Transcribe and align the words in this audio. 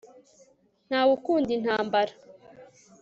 ntawe 0.87 1.11
ukunda 1.17 1.47
intambara 1.57 2.13